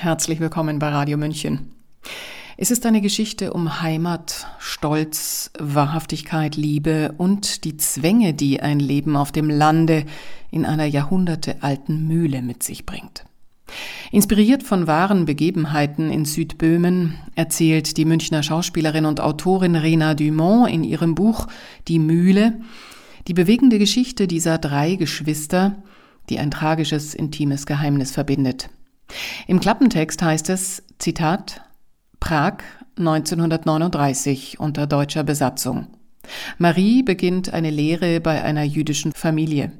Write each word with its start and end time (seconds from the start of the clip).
Herzlich 0.00 0.38
willkommen 0.38 0.78
bei 0.78 0.90
Radio 0.90 1.18
München. 1.18 1.72
Es 2.56 2.70
ist 2.70 2.86
eine 2.86 3.00
Geschichte 3.00 3.52
um 3.52 3.82
Heimat, 3.82 4.46
Stolz, 4.60 5.50
Wahrhaftigkeit, 5.58 6.54
Liebe 6.54 7.16
und 7.18 7.64
die 7.64 7.76
Zwänge, 7.78 8.32
die 8.32 8.60
ein 8.60 8.78
Leben 8.78 9.16
auf 9.16 9.32
dem 9.32 9.50
Lande 9.50 10.04
in 10.52 10.64
einer 10.64 10.84
jahrhundertealten 10.84 12.06
Mühle 12.06 12.42
mit 12.42 12.62
sich 12.62 12.86
bringt. 12.86 13.24
Inspiriert 14.12 14.62
von 14.62 14.86
wahren 14.86 15.24
Begebenheiten 15.24 16.12
in 16.12 16.24
Südböhmen 16.24 17.18
erzählt 17.34 17.96
die 17.96 18.04
Münchner 18.04 18.44
Schauspielerin 18.44 19.04
und 19.04 19.20
Autorin 19.20 19.74
Rena 19.74 20.14
Dumont 20.14 20.70
in 20.70 20.84
ihrem 20.84 21.16
Buch 21.16 21.48
Die 21.88 21.98
Mühle 21.98 22.60
die 23.26 23.34
bewegende 23.34 23.80
Geschichte 23.80 24.28
dieser 24.28 24.58
drei 24.58 24.94
Geschwister, 24.94 25.82
die 26.28 26.38
ein 26.38 26.52
tragisches, 26.52 27.14
intimes 27.14 27.66
Geheimnis 27.66 28.12
verbindet. 28.12 28.70
Im 29.46 29.60
Klappentext 29.60 30.22
heißt 30.22 30.50
es, 30.50 30.82
Zitat, 30.98 31.62
Prag 32.20 32.58
1939 32.98 34.60
unter 34.60 34.86
deutscher 34.86 35.24
Besatzung. 35.24 35.86
Marie 36.58 37.02
beginnt 37.02 37.52
eine 37.52 37.70
Lehre 37.70 38.20
bei 38.20 38.42
einer 38.42 38.64
jüdischen 38.64 39.12
Familie. 39.12 39.72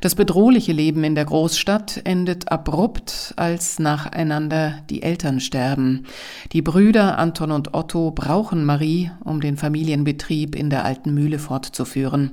Das 0.00 0.14
bedrohliche 0.14 0.72
Leben 0.72 1.04
in 1.04 1.14
der 1.14 1.24
Großstadt 1.24 2.02
endet 2.04 2.52
abrupt, 2.52 3.32
als 3.36 3.78
nacheinander 3.78 4.82
die 4.90 5.02
Eltern 5.02 5.40
sterben. 5.40 6.04
Die 6.52 6.62
Brüder 6.62 7.18
Anton 7.18 7.50
und 7.50 7.74
Otto 7.74 8.10
brauchen 8.10 8.64
Marie, 8.64 9.10
um 9.24 9.40
den 9.40 9.56
Familienbetrieb 9.56 10.54
in 10.54 10.68
der 10.68 10.84
alten 10.84 11.14
Mühle 11.14 11.38
fortzuführen. 11.38 12.32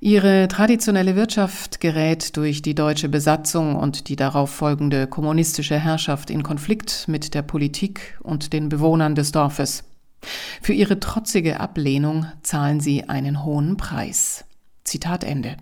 Ihre 0.00 0.48
traditionelle 0.48 1.16
Wirtschaft 1.16 1.80
gerät 1.80 2.36
durch 2.36 2.62
die 2.62 2.74
deutsche 2.74 3.08
Besatzung 3.08 3.76
und 3.76 4.08
die 4.08 4.16
darauf 4.16 4.50
folgende 4.50 5.06
kommunistische 5.06 5.78
Herrschaft 5.78 6.30
in 6.30 6.42
Konflikt 6.42 7.06
mit 7.08 7.34
der 7.34 7.42
Politik 7.42 8.18
und 8.22 8.52
den 8.52 8.68
Bewohnern 8.68 9.14
des 9.14 9.32
Dorfes. 9.32 9.84
Für 10.62 10.72
ihre 10.72 11.00
trotzige 11.00 11.60
Ablehnung 11.60 12.26
zahlen 12.42 12.80
sie 12.80 13.08
einen 13.08 13.44
hohen 13.44 13.76
Preis. 13.76 14.44
Zitat 14.84 15.24
Ende. 15.24 15.56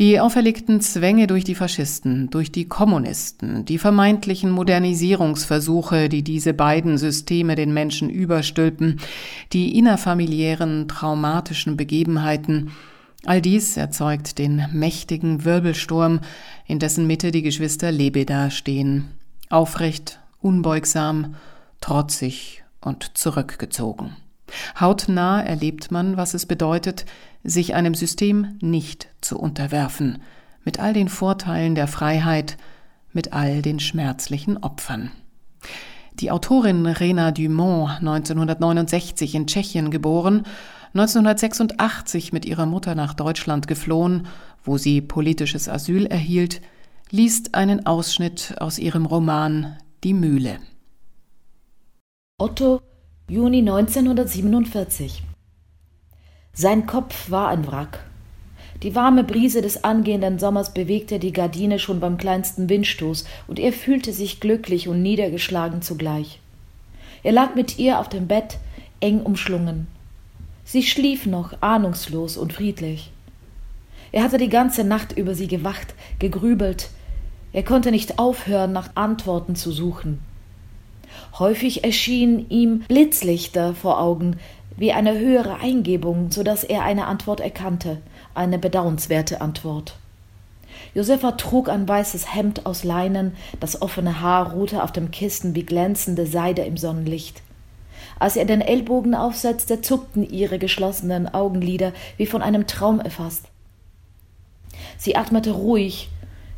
Die 0.00 0.18
auferlegten 0.18 0.80
Zwänge 0.80 1.26
durch 1.26 1.44
die 1.44 1.54
Faschisten, 1.54 2.30
durch 2.30 2.50
die 2.50 2.66
Kommunisten, 2.66 3.66
die 3.66 3.76
vermeintlichen 3.76 4.50
Modernisierungsversuche, 4.50 6.08
die 6.08 6.22
diese 6.22 6.54
beiden 6.54 6.96
Systeme 6.96 7.54
den 7.54 7.74
Menschen 7.74 8.08
überstülpen, 8.08 8.98
die 9.52 9.76
innerfamiliären 9.76 10.88
traumatischen 10.88 11.76
Begebenheiten, 11.76 12.70
All 13.26 13.42
dies 13.42 13.76
erzeugt 13.76 14.38
den 14.38 14.64
mächtigen 14.72 15.44
Wirbelsturm, 15.44 16.20
in 16.66 16.78
dessen 16.78 17.06
Mitte 17.06 17.30
die 17.30 17.42
Geschwister 17.42 17.92
Lebeda 17.92 18.48
stehen, 18.48 19.10
aufrecht, 19.50 20.20
unbeugsam, 20.40 21.34
trotzig 21.82 22.64
und 22.80 23.18
zurückgezogen. 23.18 24.16
Hautnah 24.78 25.42
erlebt 25.42 25.90
man, 25.90 26.16
was 26.16 26.34
es 26.34 26.46
bedeutet, 26.46 27.06
sich 27.44 27.74
einem 27.74 27.94
System 27.94 28.58
nicht 28.60 29.08
zu 29.20 29.38
unterwerfen, 29.38 30.18
mit 30.64 30.78
all 30.78 30.92
den 30.92 31.08
Vorteilen 31.08 31.74
der 31.74 31.88
Freiheit, 31.88 32.56
mit 33.12 33.32
all 33.32 33.62
den 33.62 33.80
schmerzlichen 33.80 34.56
Opfern. 34.58 35.10
Die 36.14 36.30
Autorin 36.30 36.86
Rena 36.86 37.30
Dumont, 37.30 37.98
1969 38.00 39.34
in 39.34 39.46
Tschechien 39.46 39.90
geboren, 39.90 40.44
1986 40.92 42.32
mit 42.32 42.44
ihrer 42.44 42.66
Mutter 42.66 42.94
nach 42.94 43.14
Deutschland 43.14 43.68
geflohen, 43.68 44.26
wo 44.64 44.76
sie 44.76 45.00
politisches 45.00 45.68
Asyl 45.68 46.06
erhielt, 46.06 46.60
liest 47.10 47.54
einen 47.54 47.86
Ausschnitt 47.86 48.56
aus 48.58 48.78
ihrem 48.78 49.06
Roman 49.06 49.78
Die 50.04 50.14
Mühle. 50.14 50.58
Otto, 52.38 52.80
Juni 53.30 53.58
1947. 53.58 55.22
Sein 56.52 56.86
Kopf 56.88 57.30
war 57.30 57.46
ein 57.46 57.64
Wrack. 57.64 58.00
Die 58.82 58.96
warme 58.96 59.22
Brise 59.22 59.62
des 59.62 59.84
angehenden 59.84 60.40
Sommers 60.40 60.74
bewegte 60.74 61.20
die 61.20 61.32
Gardine 61.32 61.78
schon 61.78 62.00
beim 62.00 62.16
kleinsten 62.16 62.68
Windstoß, 62.68 63.24
und 63.46 63.60
er 63.60 63.72
fühlte 63.72 64.12
sich 64.12 64.40
glücklich 64.40 64.88
und 64.88 65.00
niedergeschlagen 65.02 65.80
zugleich. 65.80 66.40
Er 67.22 67.30
lag 67.30 67.54
mit 67.54 67.78
ihr 67.78 68.00
auf 68.00 68.08
dem 68.08 68.26
Bett, 68.26 68.58
eng 68.98 69.20
umschlungen. 69.20 69.86
Sie 70.64 70.82
schlief 70.82 71.24
noch, 71.24 71.52
ahnungslos 71.62 72.36
und 72.36 72.52
friedlich. 72.52 73.12
Er 74.10 74.24
hatte 74.24 74.38
die 74.38 74.48
ganze 74.48 74.82
Nacht 74.82 75.16
über 75.16 75.36
sie 75.36 75.46
gewacht, 75.46 75.94
gegrübelt. 76.18 76.88
Er 77.52 77.62
konnte 77.62 77.92
nicht 77.92 78.18
aufhören, 78.18 78.72
nach 78.72 78.96
Antworten 78.96 79.54
zu 79.54 79.70
suchen. 79.70 80.18
Häufig 81.38 81.84
erschienen 81.84 82.48
ihm 82.50 82.80
Blitzlichter 82.80 83.74
vor 83.74 84.00
Augen, 84.00 84.36
wie 84.76 84.92
eine 84.92 85.18
höhere 85.18 85.60
Eingebung, 85.60 86.30
so 86.30 86.42
dass 86.42 86.64
er 86.64 86.82
eine 86.82 87.06
Antwort 87.06 87.40
erkannte, 87.40 87.98
eine 88.34 88.58
bedauernswerte 88.58 89.40
Antwort. 89.40 89.96
Josefa 90.94 91.32
trug 91.32 91.68
ein 91.68 91.86
weißes 91.86 92.34
Hemd 92.34 92.66
aus 92.66 92.84
Leinen, 92.84 93.36
das 93.60 93.82
offene 93.82 94.20
Haar 94.20 94.52
ruhte 94.52 94.82
auf 94.82 94.92
dem 94.92 95.10
Kissen 95.10 95.54
wie 95.54 95.64
glänzende 95.64 96.26
Seide 96.26 96.62
im 96.62 96.76
Sonnenlicht. 96.76 97.42
Als 98.18 98.36
er 98.36 98.44
den 98.44 98.60
Ellbogen 98.60 99.14
aufsetzte, 99.14 99.80
zuckten 99.82 100.28
ihre 100.28 100.58
geschlossenen 100.58 101.32
Augenlider 101.32 101.92
wie 102.16 102.26
von 102.26 102.42
einem 102.42 102.66
Traum 102.66 103.00
erfasst. 103.00 103.46
Sie 104.98 105.16
atmete 105.16 105.52
ruhig, 105.52 106.08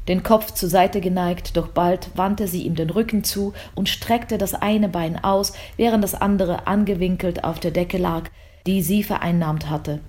den 0.09 0.23
Kopf 0.23 0.53
zur 0.53 0.69
Seite 0.69 1.01
geneigt, 1.01 1.57
doch 1.57 1.69
bald 1.69 2.11
wandte 2.17 2.49
sie 2.49 2.63
ihm 2.63 2.75
den 2.75 2.91
Rücken 2.91 3.25
zu 3.25 3.53
und 3.75 3.89
streckte 3.89 4.39
das 4.39 4.55
eine 4.55 4.89
Bein 4.89 5.23
aus, 5.23 5.53
während 5.77 6.03
das 6.03 6.15
andere 6.15 6.67
angewinkelt 6.67 7.45
auf 7.45 7.61
der 7.61 7.71
Decke 7.71 7.99
lag, 7.99 8.25
die 8.67 8.83
sie 8.83 9.03
vereinnahmt 9.03 9.71
hatte. 9.71 10.01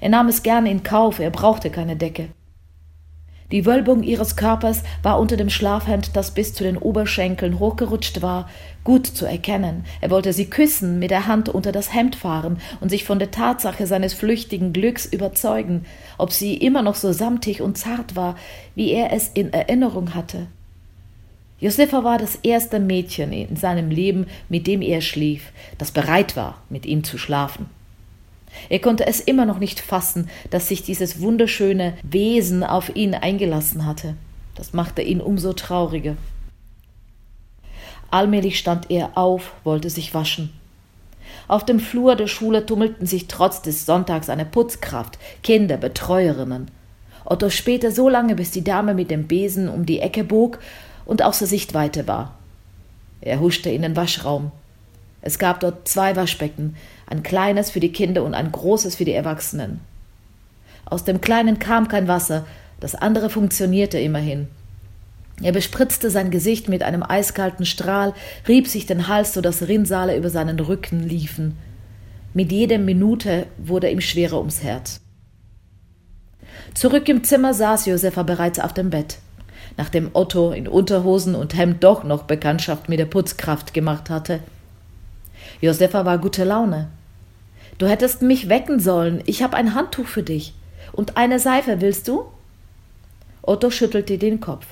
Er 0.00 0.08
nahm 0.08 0.28
es 0.28 0.42
gern 0.42 0.66
in 0.66 0.82
Kauf, 0.82 1.18
er 1.18 1.30
brauchte 1.30 1.70
keine 1.70 1.96
Decke. 1.96 2.28
Die 3.52 3.66
Wölbung 3.66 4.04
ihres 4.04 4.36
Körpers 4.36 4.84
war 5.02 5.18
unter 5.18 5.36
dem 5.36 5.50
Schlafhemd, 5.50 6.14
das 6.14 6.32
bis 6.32 6.54
zu 6.54 6.62
den 6.62 6.76
Oberschenkeln 6.76 7.58
hochgerutscht 7.58 8.22
war, 8.22 8.48
gut 8.84 9.06
zu 9.06 9.26
erkennen. 9.26 9.84
Er 10.00 10.10
wollte 10.10 10.32
sie 10.32 10.46
küssen, 10.46 11.00
mit 11.00 11.10
der 11.10 11.26
Hand 11.26 11.48
unter 11.48 11.72
das 11.72 11.92
Hemd 11.92 12.14
fahren 12.14 12.58
und 12.80 12.90
sich 12.90 13.04
von 13.04 13.18
der 13.18 13.32
Tatsache 13.32 13.88
seines 13.88 14.14
flüchtigen 14.14 14.72
Glücks 14.72 15.04
überzeugen, 15.04 15.84
ob 16.16 16.32
sie 16.32 16.54
immer 16.54 16.82
noch 16.82 16.94
so 16.94 17.12
samtig 17.12 17.60
und 17.60 17.76
zart 17.76 18.14
war, 18.14 18.36
wie 18.76 18.92
er 18.92 19.12
es 19.12 19.28
in 19.28 19.52
Erinnerung 19.52 20.14
hatte. 20.14 20.46
Josefa 21.58 22.04
war 22.04 22.18
das 22.18 22.36
erste 22.36 22.78
Mädchen 22.78 23.32
in 23.32 23.56
seinem 23.56 23.90
Leben, 23.90 24.26
mit 24.48 24.66
dem 24.66 24.80
er 24.80 25.00
schlief, 25.00 25.52
das 25.76 25.90
bereit 25.90 26.36
war, 26.36 26.62
mit 26.70 26.86
ihm 26.86 27.04
zu 27.04 27.18
schlafen. 27.18 27.66
Er 28.68 28.78
konnte 28.78 29.06
es 29.06 29.20
immer 29.20 29.46
noch 29.46 29.58
nicht 29.58 29.80
fassen, 29.80 30.28
dass 30.50 30.68
sich 30.68 30.82
dieses 30.82 31.20
wunderschöne 31.20 31.94
Wesen 32.02 32.64
auf 32.64 32.94
ihn 32.94 33.14
eingelassen 33.14 33.86
hatte. 33.86 34.14
Das 34.54 34.72
machte 34.72 35.02
ihn 35.02 35.20
umso 35.20 35.52
trauriger. 35.52 36.16
Allmählich 38.10 38.58
stand 38.58 38.90
er 38.90 39.16
auf, 39.16 39.52
wollte 39.64 39.88
sich 39.88 40.14
waschen. 40.14 40.52
Auf 41.48 41.64
dem 41.64 41.80
Flur 41.80 42.16
der 42.16 42.26
Schule 42.26 42.66
tummelten 42.66 43.06
sich 43.06 43.28
trotz 43.28 43.62
des 43.62 43.86
Sonntags 43.86 44.28
eine 44.28 44.44
Putzkraft, 44.44 45.18
Kinder, 45.42 45.76
Betreuerinnen. 45.76 46.70
Otto 47.24 47.50
spähte 47.50 47.92
so 47.92 48.08
lange, 48.08 48.34
bis 48.34 48.50
die 48.50 48.64
Dame 48.64 48.94
mit 48.94 49.10
dem 49.10 49.26
Besen 49.26 49.68
um 49.68 49.86
die 49.86 50.00
Ecke 50.00 50.24
bog 50.24 50.58
und 51.04 51.22
außer 51.22 51.46
Sichtweite 51.46 52.08
war. 52.08 52.34
Er 53.20 53.40
huschte 53.40 53.70
in 53.70 53.82
den 53.82 53.96
Waschraum. 53.96 54.50
Es 55.22 55.38
gab 55.38 55.60
dort 55.60 55.86
zwei 55.86 56.16
Waschbecken, 56.16 56.76
ein 57.06 57.22
kleines 57.22 57.70
für 57.70 57.80
die 57.80 57.92
Kinder 57.92 58.24
und 58.24 58.34
ein 58.34 58.52
großes 58.52 58.96
für 58.96 59.04
die 59.04 59.12
Erwachsenen. 59.12 59.80
Aus 60.84 61.04
dem 61.04 61.20
kleinen 61.20 61.58
kam 61.58 61.88
kein 61.88 62.08
Wasser, 62.08 62.46
das 62.80 62.94
andere 62.94 63.30
funktionierte 63.30 63.98
immerhin. 63.98 64.48
Er 65.42 65.52
bespritzte 65.52 66.10
sein 66.10 66.30
Gesicht 66.30 66.68
mit 66.68 66.82
einem 66.82 67.02
eiskalten 67.02 67.64
Strahl, 67.64 68.12
rieb 68.46 68.68
sich 68.68 68.86
den 68.86 69.08
Hals, 69.08 69.32
so 69.32 69.40
dass 69.40 69.68
Rinnsale 69.68 70.16
über 70.16 70.30
seinen 70.30 70.58
Rücken 70.60 71.00
liefen. 71.00 71.56
Mit 72.34 72.52
jeder 72.52 72.78
Minute 72.78 73.46
wurde 73.58 73.90
ihm 73.90 74.00
schwerer 74.00 74.38
ums 74.38 74.62
Herz. 74.62 75.00
Zurück 76.74 77.08
im 77.08 77.24
Zimmer 77.24 77.54
saß 77.54 77.86
Josefa 77.86 78.22
bereits 78.22 78.58
auf 78.58 78.74
dem 78.74 78.90
Bett. 78.90 79.18
Nachdem 79.76 80.10
Otto 80.12 80.52
in 80.52 80.68
Unterhosen 80.68 81.34
und 81.34 81.56
Hemd 81.56 81.82
doch 81.82 82.04
noch 82.04 82.24
Bekanntschaft 82.24 82.88
mit 82.88 82.98
der 82.98 83.06
Putzkraft 83.06 83.72
gemacht 83.72 84.10
hatte, 84.10 84.40
Josefa 85.60 86.04
war 86.04 86.18
gute 86.18 86.44
Laune. 86.44 86.90
Du 87.78 87.86
hättest 87.86 88.22
mich 88.22 88.48
wecken 88.48 88.80
sollen. 88.80 89.22
Ich 89.26 89.42
habe 89.42 89.56
ein 89.56 89.74
Handtuch 89.74 90.06
für 90.06 90.22
dich. 90.22 90.54
Und 90.92 91.16
eine 91.16 91.38
Seife, 91.38 91.80
willst 91.80 92.08
du? 92.08 92.26
Otto 93.42 93.70
schüttelte 93.70 94.18
den 94.18 94.40
Kopf. 94.40 94.66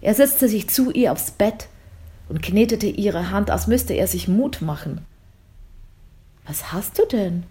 Er 0.00 0.14
setzte 0.14 0.48
sich 0.48 0.68
zu 0.68 0.90
ihr 0.90 1.12
aufs 1.12 1.30
Bett 1.30 1.68
und 2.28 2.42
knetete 2.42 2.86
ihre 2.86 3.30
Hand, 3.30 3.50
als 3.50 3.66
müsste 3.66 3.94
er 3.94 4.06
sich 4.06 4.28
Mut 4.28 4.60
machen. 4.60 5.04
Was 6.46 6.72
hast 6.72 6.98
du 6.98 7.06
denn? 7.06 7.44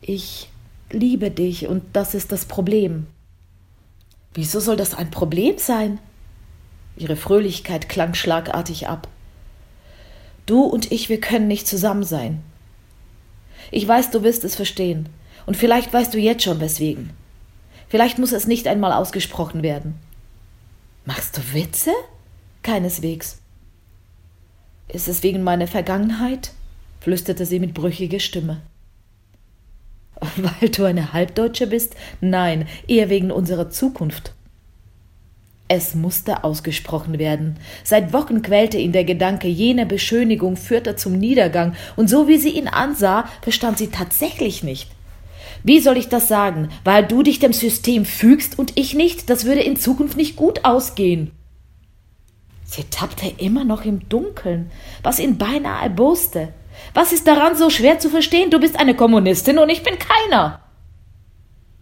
Ich 0.00 0.50
liebe 0.90 1.30
dich 1.30 1.66
und 1.66 1.84
das 1.92 2.14
ist 2.14 2.32
das 2.32 2.44
Problem. 2.44 3.06
Wieso 4.34 4.60
soll 4.60 4.76
das 4.76 4.94
ein 4.94 5.10
Problem 5.10 5.58
sein? 5.58 5.98
Ihre 6.96 7.16
Fröhlichkeit 7.16 7.88
klang 7.88 8.14
schlagartig 8.14 8.88
ab. 8.88 9.08
Du 10.48 10.62
und 10.62 10.90
ich, 10.90 11.10
wir 11.10 11.20
können 11.20 11.46
nicht 11.46 11.68
zusammen 11.68 12.04
sein. 12.04 12.42
Ich 13.70 13.86
weiß, 13.86 14.10
du 14.10 14.22
wirst 14.22 14.44
es 14.44 14.56
verstehen. 14.56 15.10
Und 15.44 15.58
vielleicht 15.58 15.92
weißt 15.92 16.14
du 16.14 16.18
jetzt 16.18 16.42
schon 16.42 16.58
weswegen. 16.58 17.10
Vielleicht 17.90 18.18
muss 18.18 18.32
es 18.32 18.46
nicht 18.46 18.66
einmal 18.66 18.94
ausgesprochen 18.94 19.62
werden. 19.62 19.96
Machst 21.04 21.36
du 21.36 21.42
Witze? 21.52 21.90
Keineswegs. 22.62 23.40
Ist 24.88 25.06
es 25.06 25.22
wegen 25.22 25.42
meiner 25.42 25.66
Vergangenheit? 25.66 26.52
flüsterte 27.00 27.44
sie 27.44 27.60
mit 27.60 27.74
brüchiger 27.74 28.18
Stimme. 28.18 28.62
Weil 30.36 30.70
du 30.70 30.84
eine 30.84 31.12
Halbdeutsche 31.12 31.66
bist? 31.66 31.94
Nein, 32.22 32.66
eher 32.86 33.10
wegen 33.10 33.30
unserer 33.30 33.68
Zukunft. 33.68 34.32
Es 35.68 35.94
musste 35.94 36.44
ausgesprochen 36.44 37.18
werden. 37.18 37.58
Seit 37.84 38.14
Wochen 38.14 38.40
quälte 38.40 38.78
ihn 38.78 38.92
der 38.92 39.04
Gedanke, 39.04 39.48
jene 39.48 39.84
Beschönigung 39.84 40.56
führte 40.56 40.96
zum 40.96 41.12
Niedergang, 41.18 41.74
und 41.94 42.08
so 42.08 42.26
wie 42.26 42.38
sie 42.38 42.50
ihn 42.50 42.68
ansah, 42.68 43.28
verstand 43.42 43.76
sie 43.76 43.88
tatsächlich 43.88 44.62
nicht. 44.62 44.90
Wie 45.62 45.80
soll 45.80 45.98
ich 45.98 46.08
das 46.08 46.26
sagen? 46.26 46.70
Weil 46.84 47.04
du 47.04 47.22
dich 47.22 47.38
dem 47.38 47.52
System 47.52 48.06
fügst 48.06 48.58
und 48.58 48.72
ich 48.76 48.94
nicht, 48.94 49.28
das 49.28 49.44
würde 49.44 49.60
in 49.60 49.76
Zukunft 49.76 50.16
nicht 50.16 50.36
gut 50.36 50.64
ausgehen. 50.64 51.32
Sie 52.64 52.84
tappte 52.84 53.26
immer 53.38 53.64
noch 53.64 53.84
im 53.84 54.08
Dunkeln, 54.08 54.70
was 55.02 55.18
ihn 55.18 55.36
beinahe 55.36 55.82
erboste. 55.82 56.54
Was 56.94 57.12
ist 57.12 57.26
daran 57.26 57.56
so 57.56 57.70
schwer 57.70 57.98
zu 57.98 58.08
verstehen? 58.08 58.50
Du 58.50 58.60
bist 58.60 58.78
eine 58.78 58.94
Kommunistin 58.94 59.58
und 59.58 59.68
ich 59.68 59.82
bin 59.82 59.96
keiner. 59.98 60.60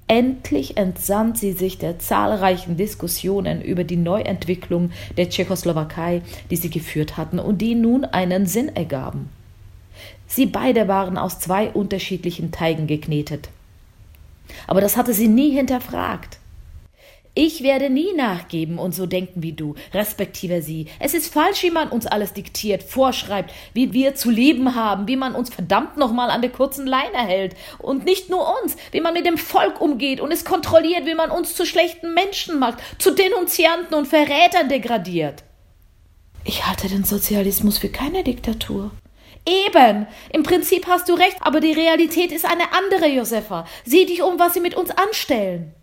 Endlich 0.08 0.76
entsann 0.76 1.34
sie 1.34 1.52
sich 1.52 1.78
der 1.78 1.98
zahlreichen 1.98 2.76
Diskussionen 2.76 3.60
über 3.60 3.82
die 3.82 3.96
Neuentwicklung 3.96 4.92
der 5.16 5.30
Tschechoslowakei, 5.30 6.22
die 6.50 6.56
sie 6.56 6.70
geführt 6.70 7.16
hatten 7.16 7.40
und 7.40 7.58
die 7.58 7.74
nun 7.74 8.04
einen 8.04 8.46
Sinn 8.46 8.68
ergaben. 8.68 9.30
Sie 10.28 10.46
beide 10.46 10.86
waren 10.86 11.18
aus 11.18 11.40
zwei 11.40 11.70
unterschiedlichen 11.70 12.52
Teigen 12.52 12.86
geknetet. 12.86 13.48
Aber 14.68 14.80
das 14.80 14.96
hatte 14.96 15.12
sie 15.12 15.28
nie 15.28 15.50
hinterfragt. 15.50 16.38
Ich 17.38 17.62
werde 17.62 17.90
nie 17.90 18.14
nachgeben 18.14 18.78
und 18.78 18.94
so 18.94 19.04
denken 19.04 19.42
wie 19.42 19.52
du, 19.52 19.74
respektive 19.92 20.62
sie. 20.62 20.86
Es 20.98 21.12
ist 21.12 21.30
falsch, 21.30 21.62
wie 21.64 21.70
man 21.70 21.90
uns 21.90 22.06
alles 22.06 22.32
diktiert, 22.32 22.82
vorschreibt, 22.82 23.52
wie 23.74 23.92
wir 23.92 24.14
zu 24.14 24.30
leben 24.30 24.74
haben, 24.74 25.06
wie 25.06 25.16
man 25.16 25.34
uns 25.34 25.50
verdammt 25.50 25.98
nochmal 25.98 26.30
an 26.30 26.40
der 26.40 26.50
kurzen 26.50 26.86
Leine 26.86 27.18
hält. 27.18 27.54
Und 27.78 28.06
nicht 28.06 28.30
nur 28.30 28.58
uns, 28.62 28.78
wie 28.90 29.02
man 29.02 29.12
mit 29.12 29.26
dem 29.26 29.36
Volk 29.36 29.82
umgeht 29.82 30.22
und 30.22 30.32
es 30.32 30.46
kontrolliert, 30.46 31.04
wie 31.04 31.14
man 31.14 31.30
uns 31.30 31.54
zu 31.54 31.66
schlechten 31.66 32.14
Menschen 32.14 32.58
macht, 32.58 32.78
zu 32.98 33.10
Denunzianten 33.10 33.94
und 33.94 34.08
Verrätern 34.08 34.70
degradiert. 34.70 35.44
Ich 36.42 36.66
halte 36.66 36.88
den 36.88 37.04
Sozialismus 37.04 37.76
für 37.76 37.90
keine 37.90 38.24
Diktatur. 38.24 38.92
Eben. 39.46 40.06
Im 40.32 40.42
Prinzip 40.42 40.86
hast 40.86 41.06
du 41.10 41.12
recht, 41.12 41.36
aber 41.40 41.60
die 41.60 41.74
Realität 41.74 42.32
ist 42.32 42.46
eine 42.46 42.72
andere, 42.72 43.08
Josefa. 43.08 43.66
Sieh 43.84 44.06
dich 44.06 44.22
um, 44.22 44.38
was 44.38 44.54
sie 44.54 44.60
mit 44.60 44.74
uns 44.74 44.88
anstellen. 44.90 45.74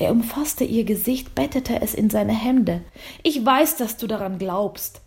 Er 0.00 0.12
umfasste 0.12 0.64
ihr 0.64 0.84
Gesicht, 0.84 1.34
bettete 1.34 1.82
es 1.82 1.92
in 1.92 2.08
seine 2.08 2.32
Hände. 2.32 2.80
Ich 3.22 3.44
weiß, 3.44 3.76
dass 3.76 3.98
du 3.98 4.06
daran 4.06 4.38
glaubst. 4.38 5.02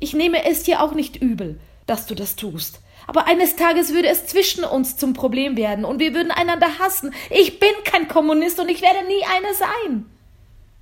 Ich 0.00 0.12
nehme 0.12 0.44
es 0.44 0.64
dir 0.64 0.82
auch 0.82 0.92
nicht 0.92 1.22
übel, 1.22 1.60
dass 1.86 2.06
du 2.06 2.16
das 2.16 2.34
tust. 2.34 2.80
Aber 3.06 3.28
eines 3.28 3.54
Tages 3.54 3.94
würde 3.94 4.08
es 4.08 4.26
zwischen 4.26 4.64
uns 4.64 4.96
zum 4.96 5.12
Problem 5.12 5.56
werden 5.56 5.84
und 5.84 6.00
wir 6.00 6.14
würden 6.14 6.32
einander 6.32 6.80
hassen. 6.80 7.14
Ich 7.30 7.60
bin 7.60 7.70
kein 7.84 8.08
Kommunist 8.08 8.58
und 8.58 8.68
ich 8.68 8.82
werde 8.82 9.06
nie 9.06 9.22
eine 9.22 9.54
sein. 9.54 10.06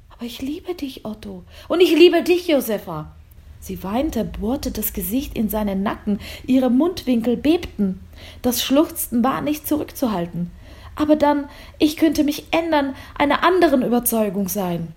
Aber 0.09 0.25
ich 0.25 0.41
liebe 0.41 0.75
dich, 0.75 1.05
Otto. 1.05 1.45
Und 1.69 1.83
ich 1.83 1.91
liebe 1.91 2.23
dich, 2.23 2.49
Josefa. 2.49 3.15
Sie 3.61 3.83
weinte, 3.85 4.25
bohrte 4.25 4.71
das 4.71 4.95
Gesicht 4.95 5.37
in 5.37 5.51
seinen 5.51 5.83
Nacken, 5.83 6.21
ihre 6.47 6.71
Mundwinkel 6.71 7.37
bebten. 7.37 8.01
Das 8.41 8.63
Schluchzen 8.63 9.23
war 9.23 9.43
nicht 9.43 9.69
zurückzuhalten 9.69 10.51
aber 10.97 11.17
dann, 11.17 11.49
ich 11.79 11.97
könnte 11.97 12.25
mich 12.25 12.47
ändern, 12.53 12.95
einer 13.17 13.45
anderen 13.45 13.83
Überzeugung 13.83 14.49
sein. 14.49 14.89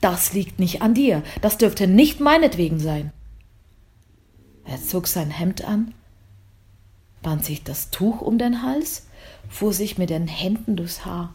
Das 0.00 0.32
liegt 0.32 0.58
nicht 0.58 0.82
an 0.82 0.94
dir, 0.94 1.22
das 1.42 1.58
dürfte 1.58 1.86
nicht 1.86 2.20
meinetwegen 2.20 2.80
sein. 2.80 3.12
Er 4.64 4.80
zog 4.82 5.06
sein 5.06 5.30
Hemd 5.30 5.64
an, 5.64 5.94
band 7.22 7.44
sich 7.44 7.64
das 7.64 7.90
Tuch 7.90 8.20
um 8.20 8.38
den 8.38 8.62
Hals, 8.62 9.06
fuhr 9.48 9.72
sich 9.72 9.98
mit 9.98 10.10
den 10.10 10.28
Händen 10.28 10.76
durchs 10.76 11.04
Haar. 11.04 11.34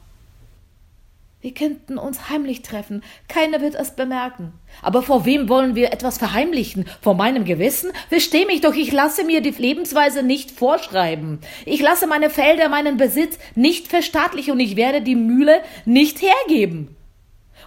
Wir 1.45 1.53
könnten 1.53 1.99
uns 1.99 2.31
heimlich 2.31 2.63
treffen, 2.63 3.03
keiner 3.27 3.61
wird 3.61 3.75
es 3.75 3.91
bemerken. 3.91 4.53
Aber 4.81 5.03
vor 5.03 5.25
wem 5.27 5.47
wollen 5.47 5.75
wir 5.75 5.93
etwas 5.93 6.17
verheimlichen? 6.17 6.85
Vor 7.01 7.13
meinem 7.13 7.45
Gewissen? 7.45 7.91
Versteh 8.09 8.45
mich 8.45 8.61
doch, 8.61 8.73
ich 8.73 8.91
lasse 8.91 9.23
mir 9.23 9.41
die 9.41 9.51
Lebensweise 9.51 10.23
nicht 10.23 10.49
vorschreiben. 10.49 11.37
Ich 11.67 11.83
lasse 11.83 12.07
meine 12.07 12.31
Felder, 12.31 12.67
meinen 12.67 12.97
Besitz 12.97 13.37
nicht 13.53 13.89
verstaatlichen 13.89 14.53
und 14.53 14.59
ich 14.59 14.75
werde 14.75 15.03
die 15.03 15.13
Mühle 15.13 15.61
nicht 15.85 16.19
hergeben. 16.19 16.95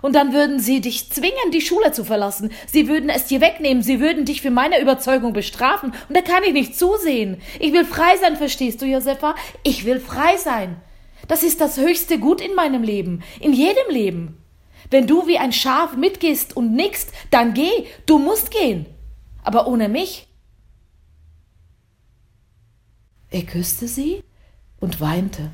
Und 0.03 0.17
dann 0.17 0.33
würden 0.33 0.59
sie 0.59 0.81
dich 0.81 1.13
zwingen, 1.13 1.53
die 1.53 1.61
Schule 1.61 1.93
zu 1.93 2.05
verlassen. 2.05 2.51
Sie 2.67 2.89
würden 2.89 3.11
es 3.11 3.27
dir 3.27 3.41
wegnehmen. 3.41 3.85
Sie 3.85 4.01
würden 4.01 4.25
dich 4.25 4.43
für 4.43 4.51
meine 4.51 4.81
Überzeugung 4.81 5.33
bestrafen. 5.33 5.93
Und 6.09 6.17
da 6.17 6.21
kann 6.21 6.43
ich 6.43 6.53
nicht 6.53 6.77
zusehen. 6.77 7.41
Ich 7.61 7.73
will 7.73 7.85
frei 7.85 8.17
sein, 8.21 8.37
verstehst 8.37 8.83
du, 8.83 8.87
Josefa? 8.87 9.37
Ich 9.63 9.85
will 9.85 10.01
frei 10.01 10.37
sein. 10.37 10.83
Das 11.27 11.43
ist 11.43 11.61
das 11.61 11.77
höchste 11.77 12.19
Gut 12.19 12.41
in 12.41 12.55
meinem 12.55 12.83
Leben, 12.83 13.23
in 13.41 13.53
jedem 13.53 13.91
Leben. 13.91 14.39
Wenn 14.91 15.07
du 15.07 15.27
wie 15.27 15.39
ein 15.39 15.53
Schaf 15.53 15.97
mitgehst 15.97 16.57
und 16.57 16.73
nickst, 16.73 17.13
dann 17.31 17.55
geh, 17.55 17.87
du 18.07 18.19
musst 18.19 18.51
gehen. 18.51 18.87
Aber 19.43 19.67
ohne 19.67 19.89
mich. 19.89 20.29
Er 23.31 23.43
küsste 23.43 23.89
sie 23.89 24.23
und 24.81 25.01
weinte, 25.01 25.53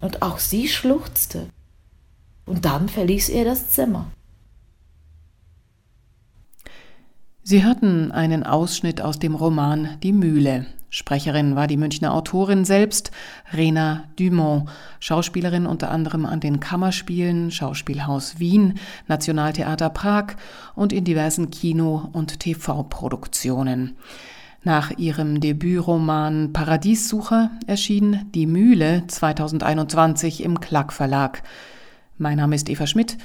und 0.00 0.22
auch 0.22 0.38
sie 0.38 0.68
schluchzte. 0.68 1.48
Und 2.44 2.64
dann 2.64 2.88
verließ 2.88 3.30
er 3.30 3.44
das 3.44 3.70
Zimmer. 3.70 4.10
Sie 7.42 7.64
hörten 7.64 8.12
einen 8.12 8.42
Ausschnitt 8.44 9.00
aus 9.00 9.18
dem 9.18 9.34
Roman 9.34 9.98
Die 10.02 10.12
Mühle 10.12 10.66
Sprecherin 10.90 11.54
war 11.54 11.66
die 11.66 11.76
Münchner 11.76 12.14
Autorin 12.14 12.64
selbst, 12.64 13.10
Rena 13.52 14.04
Dumont, 14.18 14.70
Schauspielerin 15.00 15.66
unter 15.66 15.90
anderem 15.90 16.24
an 16.24 16.40
den 16.40 16.60
Kammerspielen, 16.60 17.50
Schauspielhaus 17.50 18.38
Wien, 18.38 18.78
Nationaltheater 19.06 19.90
Prag 19.90 20.36
und 20.74 20.92
in 20.92 21.04
diversen 21.04 21.50
Kino- 21.50 22.08
und 22.12 22.40
TV-Produktionen. 22.40 23.96
Nach 24.64 24.90
ihrem 24.96 25.40
Debütroman 25.40 26.52
Paradiessucher 26.52 27.50
erschien 27.66 28.26
Die 28.34 28.46
Mühle 28.46 29.04
2021 29.06 30.42
im 30.42 30.58
Klack 30.58 30.92
Verlag. 30.92 31.42
Mein 32.16 32.38
Name 32.38 32.56
ist 32.56 32.68
Eva 32.68 32.86
Schmidt 32.86 33.18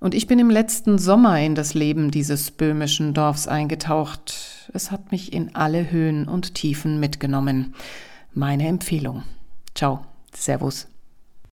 und 0.00 0.14
ich 0.14 0.26
bin 0.26 0.38
im 0.38 0.50
letzten 0.50 0.98
Sommer 0.98 1.38
in 1.38 1.54
das 1.54 1.74
Leben 1.74 2.10
dieses 2.10 2.50
böhmischen 2.50 3.14
Dorfs 3.14 3.46
eingetaucht. 3.46 4.49
Es 4.72 4.90
hat 4.90 5.12
mich 5.12 5.32
in 5.32 5.54
alle 5.54 5.90
Höhen 5.90 6.28
und 6.28 6.54
Tiefen 6.54 7.00
mitgenommen. 7.00 7.74
Meine 8.32 8.68
Empfehlung. 8.68 9.22
Ciao. 9.74 10.04
Servus. 10.34 10.86